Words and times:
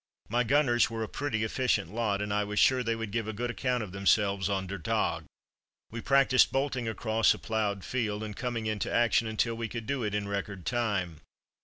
My 0.29 0.43
gunners 0.43 0.89
were 0.89 1.03
a 1.03 1.07
pretty 1.07 1.43
efficient 1.43 1.93
lot, 1.93 2.23
and 2.23 2.33
I 2.33 2.43
was 2.43 2.57
sure 2.57 2.81
they 2.81 2.95
would 2.95 3.11
give 3.11 3.27
a 3.27 3.33
good 3.33 3.51
account 3.51 3.83
of 3.83 3.91
themselves 3.91 4.49
on 4.49 4.65
"der 4.65 4.79
Tag." 4.79 5.25
We 5.91 6.01
practised 6.01 6.51
bolting 6.51 6.87
across 6.87 7.35
a 7.35 7.37
ploughed 7.37 7.85
field, 7.85 8.23
and 8.23 8.35
coming 8.35 8.65
into 8.65 8.91
action, 8.91 9.27
until 9.27 9.53
we 9.53 9.67
could 9.67 9.85
do 9.85 10.01
it 10.03 10.15
in 10.15 10.27
record 10.27 10.65
time. 10.65 11.19